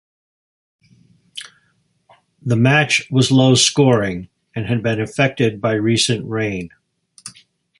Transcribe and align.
The 2.41 2.55
match 2.55 3.07
was 3.11 3.29
low 3.31 3.53
scoring 3.53 4.29
and 4.55 4.65
had 4.65 4.81
been 4.81 4.99
affected 4.99 5.61
by 5.61 5.73
recent 5.73 6.25
rain. 6.27 6.69